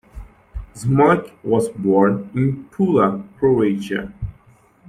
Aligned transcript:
Smolec 0.73 1.31
was 1.43 1.69
born 1.69 2.31
in 2.33 2.63
Pula, 2.71 3.23
Croatia. 3.37 4.11